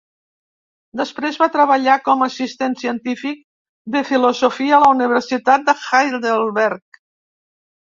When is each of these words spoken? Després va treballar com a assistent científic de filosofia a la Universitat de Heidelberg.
Després 1.01 1.37
va 1.41 1.47
treballar 1.57 1.99
com 2.07 2.25
a 2.25 2.29
assistent 2.33 2.77
científic 2.85 3.45
de 3.99 4.05
filosofia 4.11 4.79
a 4.79 4.83
la 4.89 4.93
Universitat 4.99 5.73
de 5.73 5.81
Heidelberg. 5.87 7.03